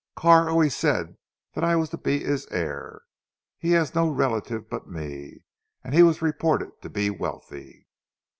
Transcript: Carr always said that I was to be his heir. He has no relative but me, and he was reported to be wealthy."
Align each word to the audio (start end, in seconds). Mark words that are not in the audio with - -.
Carr 0.15 0.49
always 0.49 0.75
said 0.75 1.17
that 1.53 1.63
I 1.63 1.75
was 1.75 1.89
to 1.91 1.97
be 1.99 2.23
his 2.23 2.47
heir. 2.47 3.03
He 3.59 3.73
has 3.73 3.93
no 3.93 4.09
relative 4.09 4.67
but 4.67 4.89
me, 4.89 5.43
and 5.83 5.93
he 5.93 6.01
was 6.01 6.23
reported 6.23 6.81
to 6.81 6.89
be 6.89 7.11
wealthy." 7.11 7.85